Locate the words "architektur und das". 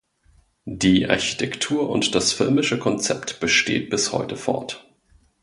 1.07-2.33